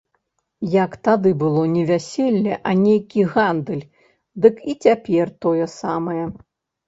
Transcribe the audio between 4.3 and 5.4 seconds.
дык і цяпер